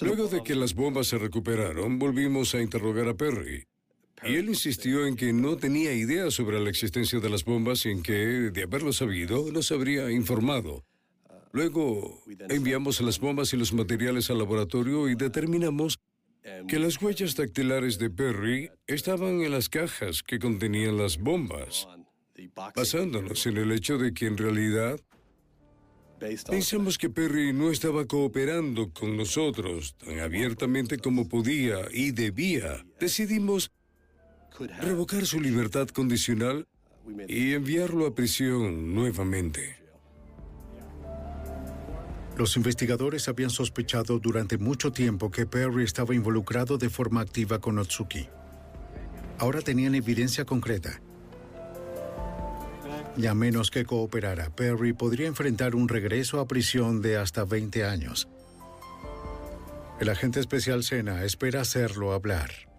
[0.00, 3.64] Luego de que las bombas se recuperaron, volvimos a interrogar a Perry.
[4.22, 7.90] Y él insistió en que no tenía idea sobre la existencia de las bombas y
[7.90, 10.84] en que, de haberlo sabido, nos habría informado.
[11.52, 15.98] Luego enviamos las bombas y los materiales al laboratorio y determinamos
[16.68, 21.88] que las huellas dactilares de Perry estaban en las cajas que contenían las bombas,
[22.74, 25.00] basándonos en el hecho de que en realidad
[26.48, 32.84] pensamos que Perry no estaba cooperando con nosotros tan abiertamente como podía y debía.
[33.00, 33.70] Decidimos
[34.80, 36.66] revocar su libertad condicional
[37.28, 39.79] y enviarlo a prisión nuevamente.
[42.36, 47.78] Los investigadores habían sospechado durante mucho tiempo que Perry estaba involucrado de forma activa con
[47.78, 48.28] Otsuki.
[49.38, 51.00] Ahora tenían evidencia concreta.
[53.16, 57.84] Y a menos que cooperara, Perry podría enfrentar un regreso a prisión de hasta 20
[57.84, 58.28] años.
[59.98, 62.69] El agente especial Sena espera hacerlo hablar.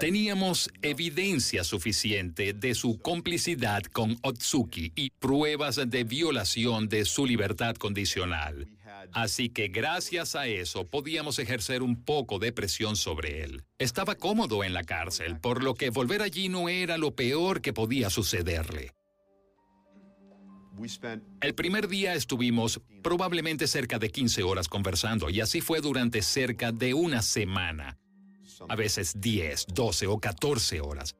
[0.00, 7.76] Teníamos evidencia suficiente de su complicidad con Otsuki y pruebas de violación de su libertad
[7.76, 8.68] condicional.
[9.12, 13.64] Así que gracias a eso podíamos ejercer un poco de presión sobre él.
[13.78, 17.72] Estaba cómodo en la cárcel, por lo que volver allí no era lo peor que
[17.72, 18.92] podía sucederle.
[21.40, 26.72] El primer día estuvimos probablemente cerca de 15 horas conversando y así fue durante cerca
[26.72, 27.98] de una semana
[28.68, 31.16] a veces 10, 12 o 14 horas.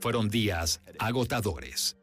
[0.00, 1.96] Fueron días agotadores.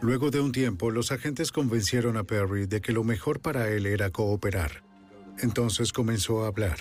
[0.00, 3.86] Luego de un tiempo, los agentes convencieron a Perry de que lo mejor para él
[3.86, 4.84] era cooperar.
[5.38, 6.78] Entonces comenzó a hablar.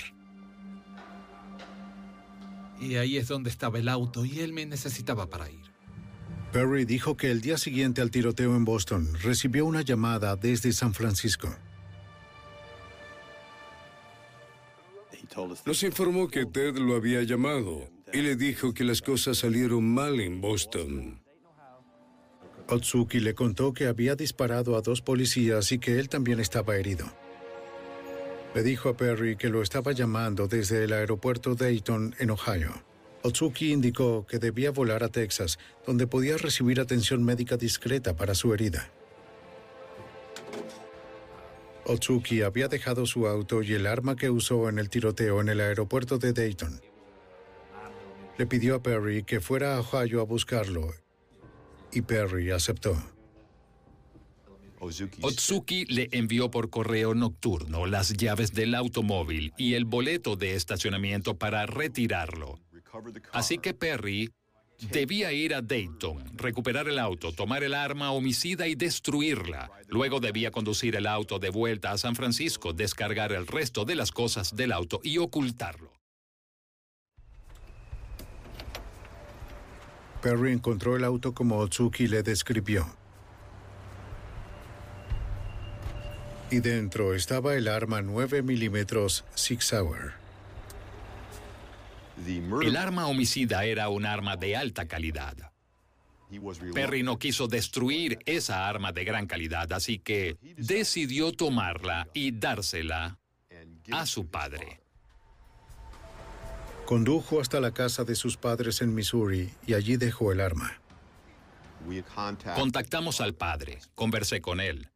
[2.82, 5.73] Y ahí es donde estaba el auto y él me necesitaba para ir.
[6.54, 10.94] Perry dijo que el día siguiente al tiroteo en Boston recibió una llamada desde San
[10.94, 11.50] Francisco.
[15.66, 20.20] Nos informó que Ted lo había llamado y le dijo que las cosas salieron mal
[20.20, 21.20] en Boston.
[22.68, 27.12] Otsuki le contó que había disparado a dos policías y que él también estaba herido.
[28.54, 32.93] Le dijo a Perry que lo estaba llamando desde el aeropuerto Dayton, en Ohio.
[33.24, 35.58] Otsuki indicó que debía volar a Texas,
[35.88, 38.92] donde podía recibir atención médica discreta para su herida.
[41.86, 45.62] Otsuki había dejado su auto y el arma que usó en el tiroteo en el
[45.62, 46.82] aeropuerto de Dayton.
[48.38, 50.94] Le pidió a Perry que fuera a Ohio a buscarlo
[51.92, 52.96] y Perry aceptó.
[55.22, 61.38] Otsuki le envió por correo nocturno las llaves del automóvil y el boleto de estacionamiento
[61.38, 62.60] para retirarlo.
[63.32, 64.32] Así que Perry
[64.92, 69.72] debía ir a Dayton, recuperar el auto, tomar el arma homicida y destruirla.
[69.88, 74.12] Luego debía conducir el auto de vuelta a San Francisco, descargar el resto de las
[74.12, 75.92] cosas del auto y ocultarlo.
[80.22, 82.88] Perry encontró el auto como Otsuki le describió.
[86.50, 90.23] Y dentro estaba el arma 9 milímetros Six Sauer.
[92.62, 95.54] El arma homicida era un arma de alta calidad.
[96.74, 103.20] Perry no quiso destruir esa arma de gran calidad, así que decidió tomarla y dársela
[103.92, 104.80] a su padre.
[106.86, 110.80] Condujo hasta la casa de sus padres en Missouri y allí dejó el arma.
[112.56, 114.90] Contactamos al padre, conversé con él.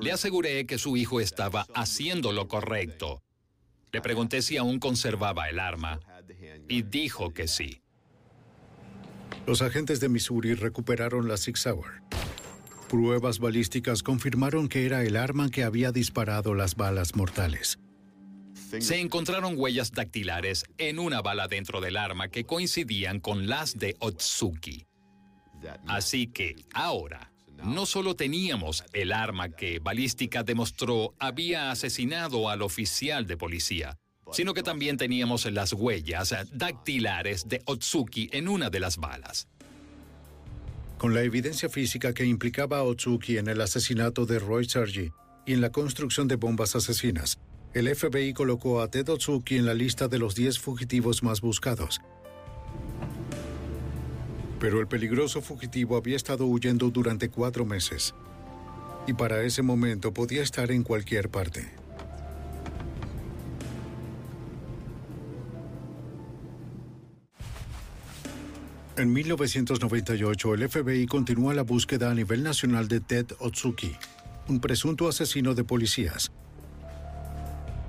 [0.00, 3.22] Le aseguré que su hijo estaba haciendo lo correcto.
[3.92, 6.00] Le pregunté si aún conservaba el arma
[6.68, 7.82] y dijo que sí.
[9.46, 12.02] Los agentes de Missouri recuperaron la Six Sauer.
[12.88, 17.78] Pruebas balísticas confirmaron que era el arma que había disparado las balas mortales.
[18.80, 23.96] Se encontraron huellas dactilares en una bala dentro del arma que coincidían con las de
[24.00, 24.86] Otsuki.
[25.86, 27.32] Así que ahora
[27.64, 33.98] no solo teníamos el arma que Balística demostró había asesinado al oficial de policía,
[34.32, 39.48] sino que también teníamos las huellas dactilares de Otsuki en una de las balas.
[40.98, 45.12] Con la evidencia física que implicaba a Otsuki en el asesinato de Roy Sergi
[45.46, 47.38] y en la construcción de bombas asesinas,
[47.72, 52.00] el FBI colocó a Ted Otsuki en la lista de los 10 fugitivos más buscados.
[54.58, 58.14] Pero el peligroso fugitivo había estado huyendo durante cuatro meses.
[59.06, 61.70] Y para ese momento podía estar en cualquier parte.
[68.98, 73.94] En 1998, el FBI continúa la búsqueda a nivel nacional de Ted Otsuki,
[74.48, 76.32] un presunto asesino de policías.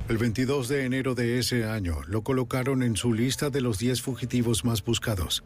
[0.08, 4.04] El 22 de enero de ese año lo colocaron en su lista de los 10
[4.04, 5.44] fugitivos más buscados.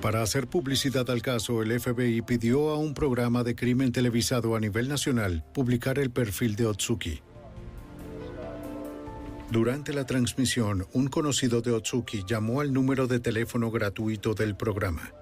[0.00, 4.60] Para hacer publicidad al caso, el FBI pidió a un programa de crimen televisado a
[4.60, 7.22] nivel nacional publicar el perfil de Otsuki.
[9.52, 15.12] Durante la transmisión, un conocido de Otsuki llamó al número de teléfono gratuito del programa.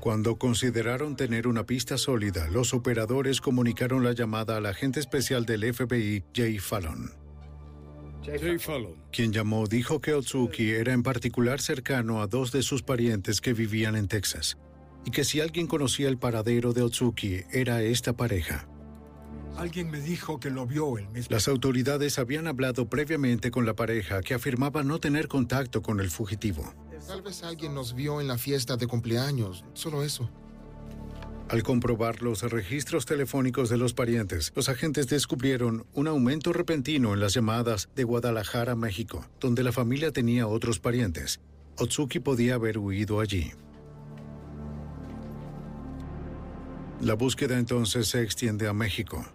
[0.00, 5.74] Cuando consideraron tener una pista sólida, los operadores comunicaron la llamada al agente especial del
[5.74, 7.12] FBI, Jay Fallon.
[8.24, 8.94] Jay Fallon.
[9.12, 13.52] Quien llamó dijo que Otsuki era en particular cercano a dos de sus parientes que
[13.52, 14.56] vivían en Texas,
[15.04, 18.66] y que si alguien conocía el paradero de Otsuki era esta pareja.
[19.60, 21.28] Alguien me dijo que lo vio el mismo.
[21.28, 26.10] Las autoridades habían hablado previamente con la pareja que afirmaba no tener contacto con el
[26.10, 26.72] fugitivo.
[27.06, 30.30] Tal vez alguien nos vio en la fiesta de cumpleaños, solo eso.
[31.50, 37.20] Al comprobar los registros telefónicos de los parientes, los agentes descubrieron un aumento repentino en
[37.20, 41.38] las llamadas de Guadalajara, México, donde la familia tenía otros parientes.
[41.76, 43.52] Otsuki podía haber huido allí.
[47.02, 49.26] La búsqueda entonces se extiende a México.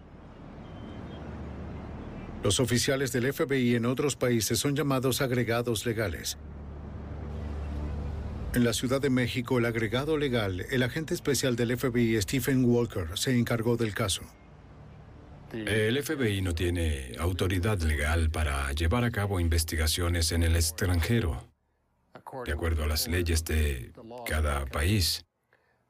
[2.42, 6.38] Los oficiales del FBI en otros países son llamados agregados legales.
[8.54, 13.08] En la Ciudad de México, el agregado legal, el agente especial del FBI, Stephen Walker,
[13.14, 14.22] se encargó del caso.
[15.52, 21.50] El FBI no tiene autoridad legal para llevar a cabo investigaciones en el extranjero.
[22.44, 23.92] de acuerdo a las leyes de
[24.26, 25.24] cada país.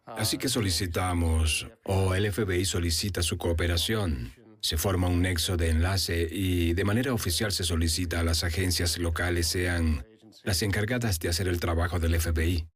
[0.04, 4.32] Así que solicitamos, o el FBI solicita su cooperación.
[4.60, 8.98] Se forma un nexo de enlace y de manera oficial se solicita a las agencias
[8.98, 10.04] locales sean
[10.42, 12.66] las encargadas de hacer el trabajo del FBI.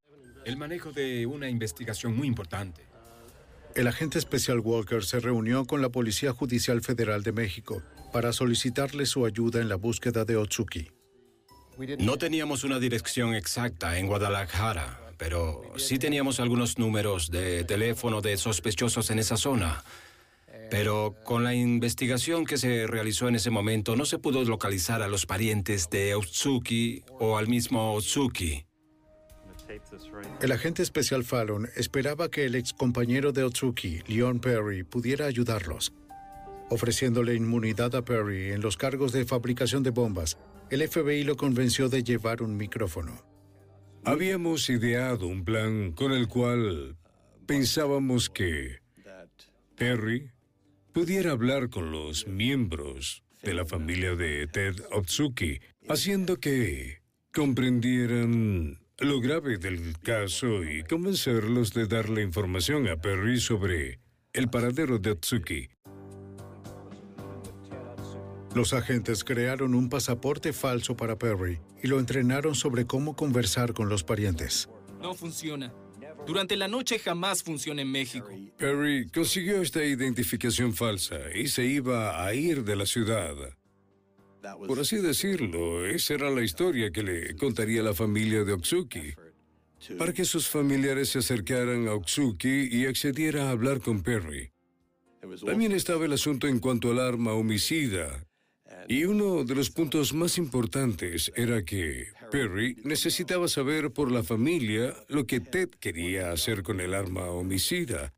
[0.45, 2.87] El manejo de una investigación muy importante.
[3.75, 9.07] El agente especial Walker se reunió con la Policía Judicial Federal de México para solicitarle
[9.07, 10.91] su ayuda en la búsqueda de Otsuki.
[11.99, 18.37] No teníamos una dirección exacta en Guadalajara, pero sí teníamos algunos números de teléfono de
[18.37, 19.85] sospechosos en esa zona.
[20.71, 25.09] Pero con la investigación que se realizó en ese momento no se pudo localizar a
[25.09, 28.67] los parientes de Otsuki o al mismo Otsuki.
[30.41, 35.93] El agente especial Fallon esperaba que el ex compañero de Otsuki, Leon Perry, pudiera ayudarlos.
[36.71, 40.39] Ofreciéndole inmunidad a Perry en los cargos de fabricación de bombas,
[40.71, 43.25] el FBI lo convenció de llevar un micrófono.
[44.05, 46.97] Habíamos ideado un plan con el cual
[47.47, 48.79] pensábamos que
[49.77, 50.31] Perry
[50.93, 57.01] pudiera hablar con los miembros de la familia de Ted Otsuki, haciendo que
[57.33, 64.01] comprendieran lo grave del caso y convencerlos de darle información a Perry sobre
[64.33, 65.69] el paradero de Otsuki.
[68.55, 73.89] Los agentes crearon un pasaporte falso para Perry y lo entrenaron sobre cómo conversar con
[73.89, 74.69] los parientes.
[75.01, 75.73] No funciona.
[76.27, 78.29] Durante la noche jamás funciona en México.
[78.57, 83.35] Perry consiguió esta identificación falsa y se iba a ir de la ciudad.
[84.67, 89.15] Por así decirlo, esa era la historia que le contaría la familia de Otsuki.
[89.99, 94.51] Para que sus familiares se acercaran a Otsuki y accediera a hablar con Perry.
[95.45, 98.27] También estaba el asunto en cuanto al arma homicida
[98.89, 104.95] y uno de los puntos más importantes era que Perry necesitaba saber por la familia
[105.09, 108.15] lo que Ted quería hacer con el arma homicida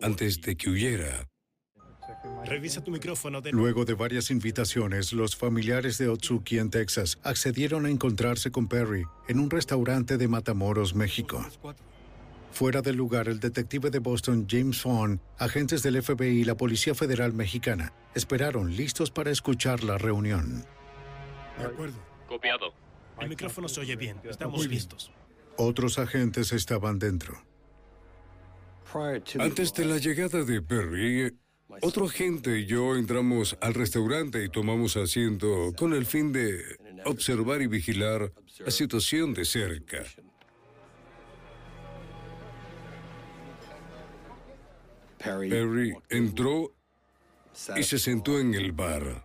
[0.00, 1.28] antes de que huyera.
[2.44, 3.40] Revisa tu micrófono.
[3.52, 9.04] Luego de varias invitaciones, los familiares de Otsuki en Texas accedieron a encontrarse con Perry
[9.28, 11.44] en un restaurante de Matamoros, México.
[12.52, 16.94] Fuera del lugar, el detective de Boston, James Fawn, agentes del FBI y la Policía
[16.94, 20.64] Federal Mexicana esperaron listos para escuchar la reunión.
[21.58, 21.98] De acuerdo.
[22.28, 22.83] Copiado.
[23.20, 24.20] El micrófono se oye bien.
[24.24, 25.10] Estamos listos.
[25.56, 27.42] Otros agentes estaban dentro.
[29.38, 31.36] Antes de la llegada de Perry,
[31.80, 36.60] otro agente y yo entramos al restaurante y tomamos asiento con el fin de
[37.04, 40.04] observar y vigilar la situación de cerca.
[45.18, 46.72] Perry entró
[47.76, 49.23] y se sentó en el bar.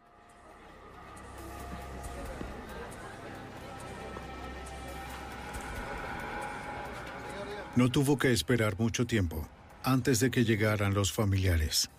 [7.80, 9.48] No tuvo que esperar mucho tiempo
[9.84, 11.90] antes de que llegaran los familiares.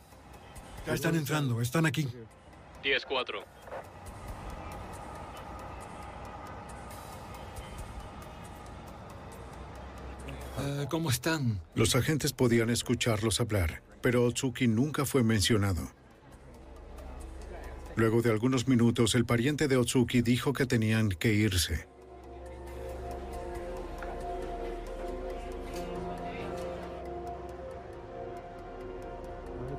[0.87, 2.07] Ya están entrando, están aquí.
[2.85, 3.43] 10-4.
[10.59, 11.62] Eh, ¿Cómo están?
[11.74, 15.91] Los agentes podían escucharlos hablar, pero Otsuki nunca fue mencionado.
[17.97, 21.89] Luego de algunos minutos, el pariente de Otsuki dijo que tenían que irse.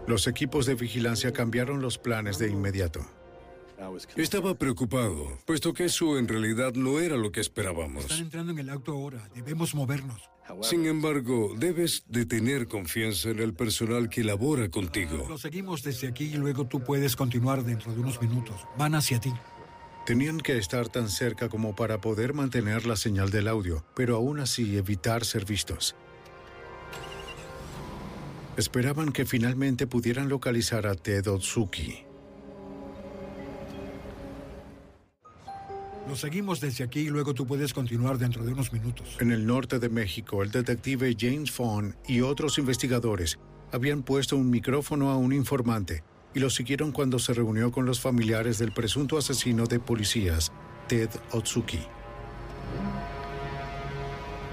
[0.08, 3.06] Los equipos de vigilancia cambiaron los planes de inmediato.
[4.16, 8.04] Estaba preocupado, puesto que eso en realidad no era lo que esperábamos.
[8.04, 9.28] Están entrando en el auto ahora.
[9.34, 10.30] Debemos movernos.
[10.62, 15.26] Sin embargo, debes de tener confianza en el personal que labora contigo.
[15.30, 18.68] Lo seguimos desde aquí y luego tú puedes continuar dentro de unos minutos.
[18.78, 19.32] Van hacia ti.
[20.06, 24.40] Tenían que estar tan cerca como para poder mantener la señal del audio, pero aún
[24.40, 25.96] así evitar ser vistos.
[28.62, 32.06] Esperaban que finalmente pudieran localizar a Ted Otsuki.
[36.08, 39.18] Lo seguimos desde aquí y luego tú puedes continuar dentro de unos minutos.
[39.20, 43.40] En el norte de México, el detective James Fawn y otros investigadores
[43.72, 46.04] habían puesto un micrófono a un informante
[46.36, 50.52] y lo siguieron cuando se reunió con los familiares del presunto asesino de policías,
[50.88, 51.80] Ted Otsuki.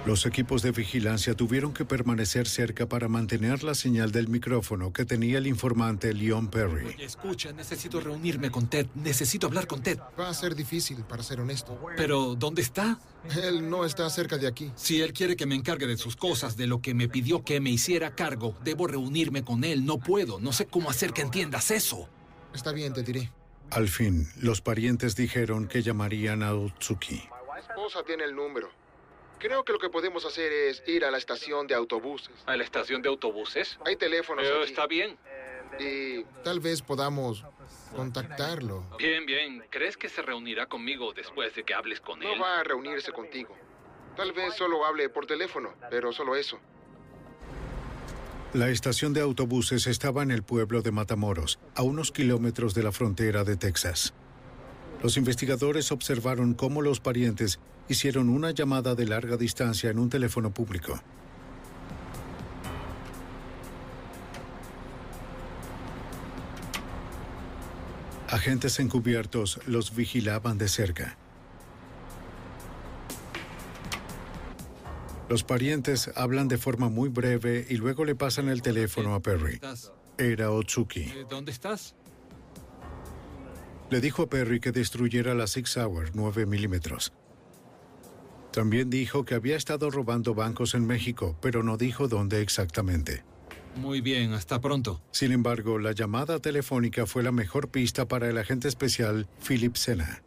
[0.07, 5.05] Los equipos de vigilancia tuvieron que permanecer cerca para mantener la señal del micrófono que
[5.05, 6.87] tenía el informante Leon Perry.
[6.87, 8.87] Oye, escucha, necesito reunirme con Ted.
[8.95, 9.99] Necesito hablar con Ted.
[10.19, 11.79] Va a ser difícil, para ser honesto.
[11.97, 12.99] Pero, ¿dónde está?
[13.43, 14.73] Él no está cerca de aquí.
[14.77, 17.61] Si él quiere que me encargue de sus cosas, de lo que me pidió que
[17.61, 19.85] me hiciera cargo, debo reunirme con él.
[19.85, 20.41] No puedo.
[20.41, 22.09] No sé cómo hacer que entiendas eso.
[22.55, 23.31] Está bien, te diré.
[23.71, 27.17] Al fin, los parientes dijeron que llamarían a Otsuki.
[27.17, 28.71] Mi esposa tiene el número.
[29.39, 32.35] Creo que lo que podemos hacer es ir a la estación de autobuses.
[32.47, 33.79] ¿A la estación de autobuses?
[33.85, 34.65] Hay teléfonos aquí.
[34.65, 35.17] está bien.
[35.79, 37.45] Y tal vez podamos
[37.95, 38.85] contactarlo.
[38.99, 39.65] Bien, bien.
[39.71, 42.29] ¿Crees que se reunirá conmigo después de que hables con él?
[42.37, 43.57] No va a reunirse contigo.
[44.17, 46.59] Tal vez solo hable por teléfono, pero solo eso.
[48.55, 52.93] La estación de autobuses estaba en el pueblo de Matamoros, a unos kilómetros de la
[52.93, 54.15] frontera de Texas.
[55.03, 60.51] Los investigadores observaron cómo los parientes hicieron una llamada de larga distancia en un teléfono
[60.51, 61.01] público.
[68.29, 71.17] Agentes encubiertos los vigilaban de cerca.
[75.29, 79.61] Los parientes hablan de forma muy breve y luego le pasan el teléfono a Perry.
[80.17, 81.03] Era Otsuki.
[81.03, 81.95] Eh, ¿Dónde estás?
[83.91, 87.13] Le dijo a Perry que destruyera la Six Hour 9 milímetros.
[88.53, 93.25] También dijo que había estado robando bancos en México, pero no dijo dónde exactamente.
[93.77, 95.03] Muy bien, hasta pronto.
[95.13, 100.23] Sin embargo, la llamada telefónica fue la mejor pista para el agente especial Philip Sena.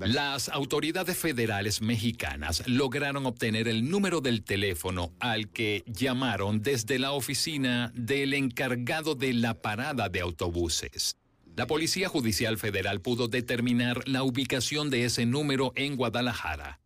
[0.00, 7.12] Las autoridades federales mexicanas lograron obtener el número del teléfono al que llamaron desde la
[7.12, 11.21] oficina del encargado de la parada de autobuses.
[11.54, 16.80] La Policía Judicial Federal pudo determinar la ubicación de ese número en Guadalajara.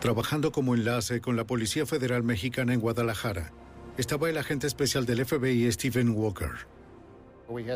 [0.00, 3.50] Trabajando como enlace con la Policía Federal Mexicana en Guadalajara,
[3.96, 6.50] estaba el agente especial del FBI Stephen Walker.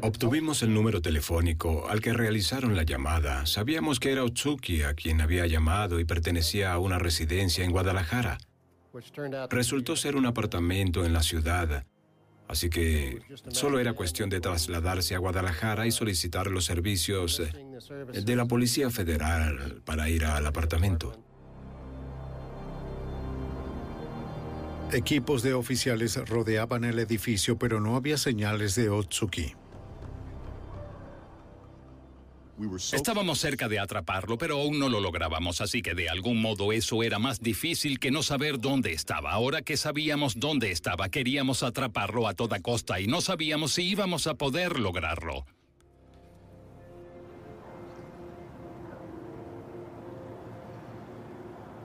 [0.02, 3.46] Obtuvimos el número telefónico al que realizaron la llamada.
[3.46, 8.36] Sabíamos que era Otsuki a quien había llamado y pertenecía a una residencia en Guadalajara.
[9.48, 11.86] Resultó ser un apartamento en la ciudad,
[12.50, 13.20] así que
[13.52, 17.52] solo era cuestión de trasladarse a Guadalajara y solicitar los servicios eh,
[18.20, 21.16] de la Policía Federal para ir al apartamento.
[24.92, 29.54] Equipos de oficiales rodeaban el edificio, pero no había señales de Otsuki.
[32.92, 37.02] Estábamos cerca de atraparlo, pero aún no lo lográbamos, así que de algún modo eso
[37.02, 39.32] era más difícil que no saber dónde estaba.
[39.32, 44.26] Ahora que sabíamos dónde estaba, queríamos atraparlo a toda costa y no sabíamos si íbamos
[44.26, 45.44] a poder lograrlo.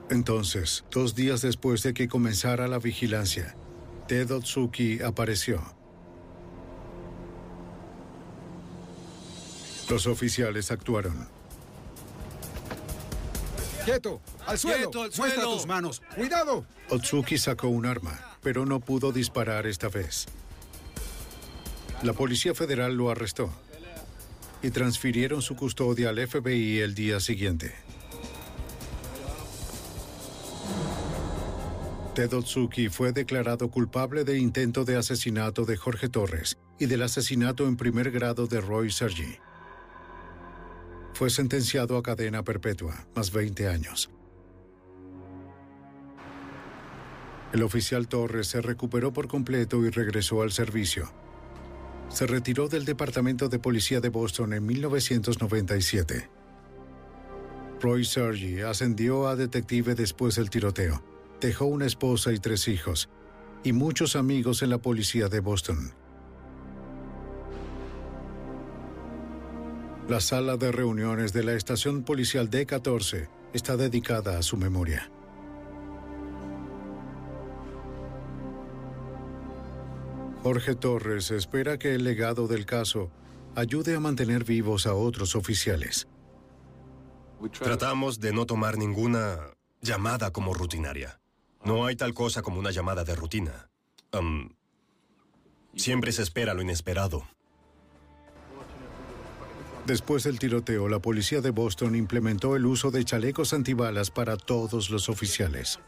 [0.08, 3.56] Entonces, dos días después de que comenzara la vigilancia,
[4.06, 5.75] Ted Otsuki apareció.
[9.88, 11.28] Los oficiales actuaron.
[13.84, 14.20] ¡Quieto!
[14.46, 14.90] ¡Al suelo!
[14.90, 15.56] ¡Quieto, al ¡Muestra suelo!
[15.56, 16.02] tus manos!
[16.16, 16.66] ¡Cuidado!
[16.90, 20.26] Otsuki sacó un arma, pero no pudo disparar esta vez.
[22.02, 23.50] La Policía Federal lo arrestó
[24.62, 27.74] y transfirieron su custodia al FBI el día siguiente.
[32.14, 37.68] Ted Otsuki fue declarado culpable de intento de asesinato de Jorge Torres y del asesinato
[37.68, 39.38] en primer grado de Roy Sergi.
[41.16, 44.10] Fue sentenciado a cadena perpetua, más 20 años.
[47.54, 51.10] El oficial Torres se recuperó por completo y regresó al servicio.
[52.10, 56.28] Se retiró del Departamento de Policía de Boston en 1997.
[57.80, 61.02] Roy Sergi ascendió a detective después del tiroteo.
[61.40, 63.08] Dejó una esposa y tres hijos,
[63.64, 65.94] y muchos amigos en la policía de Boston.
[70.08, 75.10] La sala de reuniones de la estación policial D14 está dedicada a su memoria.
[80.44, 83.10] Jorge Torres espera que el legado del caso
[83.56, 86.06] ayude a mantener vivos a otros oficiales.
[87.60, 89.40] Tratamos de no tomar ninguna
[89.82, 91.18] llamada como rutinaria.
[91.64, 93.70] No hay tal cosa como una llamada de rutina.
[95.74, 97.26] Siempre se espera lo inesperado.
[99.86, 104.90] Después del tiroteo, la policía de Boston implementó el uso de chalecos antibalas para todos
[104.90, 105.78] los oficiales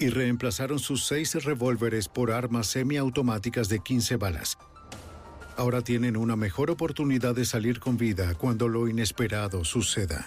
[0.00, 4.58] y reemplazaron sus seis revólveres por armas semiautomáticas de 15 balas.
[5.56, 10.26] Ahora tienen una mejor oportunidad de salir con vida cuando lo inesperado suceda.